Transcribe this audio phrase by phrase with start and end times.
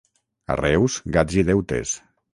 [0.53, 1.97] A Reus, gats i deutes.